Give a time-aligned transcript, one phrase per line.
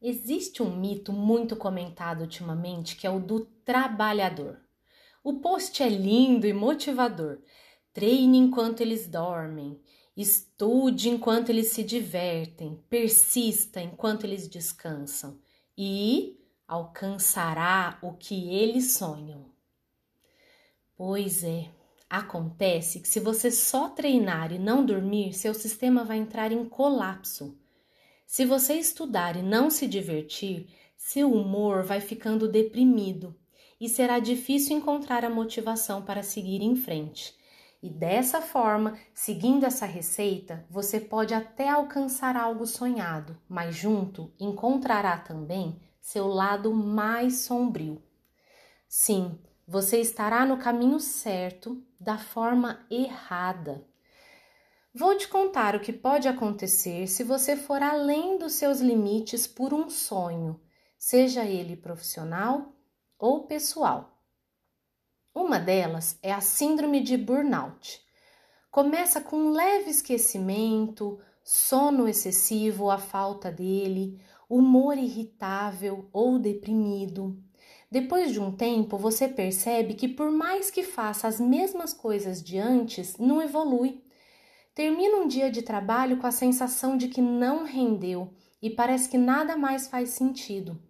[0.00, 4.60] Existe um mito muito comentado ultimamente que é o do trabalhador.
[5.22, 7.38] O post é lindo e motivador.
[7.92, 9.80] Treine enquanto eles dormem,
[10.16, 15.38] estude enquanto eles se divertem, persista enquanto eles descansam
[15.76, 19.50] e alcançará o que eles sonham.
[20.96, 21.70] Pois é,
[22.10, 27.56] Acontece que se você só treinar e não dormir, seu sistema vai entrar em colapso.
[28.30, 33.34] Se você estudar e não se divertir, seu humor vai ficando deprimido
[33.80, 37.34] e será difícil encontrar a motivação para seguir em frente.
[37.82, 45.18] E dessa forma, seguindo essa receita, você pode até alcançar algo sonhado, mas junto encontrará
[45.18, 48.00] também seu lado mais sombrio.
[48.86, 53.89] Sim, você estará no caminho certo da forma errada.
[54.92, 59.72] Vou te contar o que pode acontecer se você for além dos seus limites por
[59.72, 60.60] um sonho,
[60.98, 62.74] seja ele profissional
[63.18, 64.20] ou pessoal.
[65.34, 68.00] Uma delas é a síndrome de burnout.
[68.70, 77.40] Começa com um leve esquecimento, sono excessivo ou a falta dele, humor irritável ou deprimido
[77.90, 82.56] depois de um tempo, você percebe que, por mais que faça as mesmas coisas de
[82.56, 84.00] antes, não evolui.
[84.80, 88.32] Termina um dia de trabalho com a sensação de que não rendeu
[88.62, 90.80] e parece que nada mais faz sentido.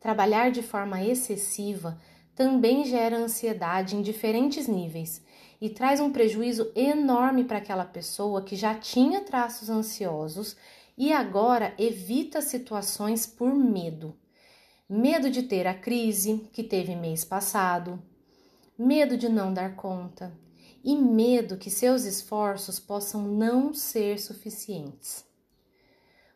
[0.00, 1.96] Trabalhar de forma excessiva
[2.34, 5.24] também gera ansiedade em diferentes níveis
[5.60, 10.56] e traz um prejuízo enorme para aquela pessoa que já tinha traços ansiosos
[10.98, 14.18] e agora evita situações por medo
[14.88, 18.02] medo de ter a crise que teve mês passado,
[18.76, 20.36] medo de não dar conta
[20.86, 25.24] e medo que seus esforços possam não ser suficientes.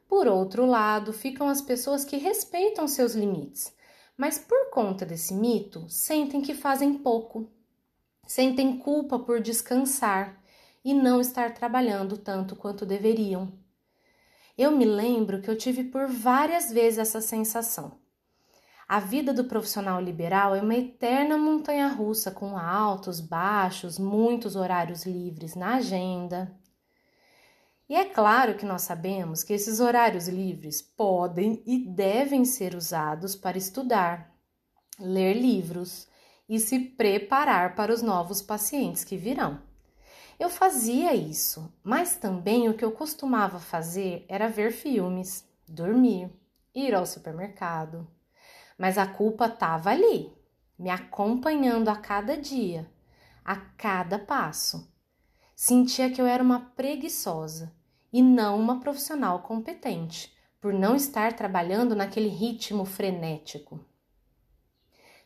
[0.08, 3.72] Por outro lado, ficam as pessoas que respeitam seus limites,
[4.16, 7.48] mas por conta desse mito, sentem que fazem pouco,
[8.26, 10.42] sentem culpa por descansar
[10.84, 13.52] e não estar trabalhando tanto quanto deveriam.
[14.58, 17.92] Eu me lembro que eu tive por várias vezes essa sensação.
[18.92, 25.06] A vida do profissional liberal é uma eterna montanha russa com altos, baixos, muitos horários
[25.06, 26.52] livres na agenda.
[27.88, 33.36] E é claro que nós sabemos que esses horários livres podem e devem ser usados
[33.36, 34.34] para estudar,
[34.98, 36.08] ler livros
[36.48, 39.62] e se preparar para os novos pacientes que virão.
[40.36, 46.28] Eu fazia isso, mas também o que eu costumava fazer era ver filmes, dormir,
[46.74, 48.04] ir ao supermercado,
[48.80, 50.32] mas a culpa estava ali,
[50.78, 52.90] me acompanhando a cada dia,
[53.44, 54.90] a cada passo.
[55.54, 57.76] Sentia que eu era uma preguiçosa
[58.10, 63.84] e não uma profissional competente, por não estar trabalhando naquele ritmo frenético.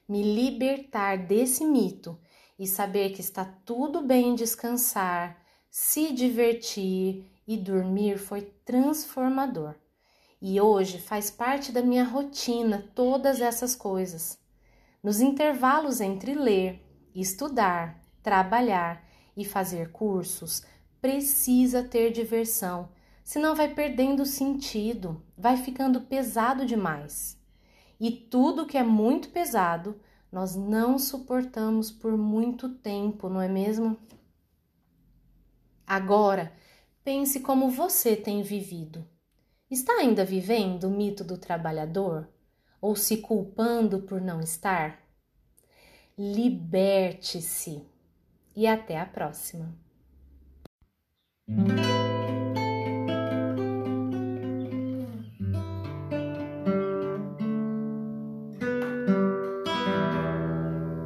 [0.08, 2.18] Me libertar desse mito
[2.58, 5.40] e saber que está tudo bem descansar,
[5.70, 9.76] se divertir e dormir foi transformador
[10.46, 14.38] e hoje faz parte da minha rotina todas essas coisas.
[15.02, 16.84] Nos intervalos entre ler,
[17.14, 19.02] estudar, trabalhar
[19.34, 20.62] e fazer cursos,
[21.00, 22.90] precisa ter diversão,
[23.24, 27.40] senão vai perdendo sentido, vai ficando pesado demais.
[27.98, 29.98] E tudo que é muito pesado,
[30.30, 33.96] nós não suportamos por muito tempo, não é mesmo?
[35.86, 36.52] Agora,
[37.02, 39.13] pense como você tem vivido.
[39.70, 42.28] Está ainda vivendo o mito do trabalhador?
[42.80, 45.02] Ou se culpando por não estar?
[46.18, 47.82] Liberte-se
[48.54, 49.74] e até a próxima.